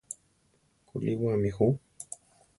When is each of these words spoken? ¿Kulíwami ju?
¿Kulíwami 0.87 1.49
ju? 1.57 1.67